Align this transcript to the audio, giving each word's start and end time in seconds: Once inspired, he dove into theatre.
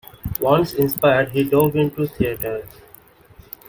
Once 0.39 0.73
inspired, 0.73 1.29
he 1.29 1.43
dove 1.43 1.75
into 1.75 2.07
theatre. 2.07 2.63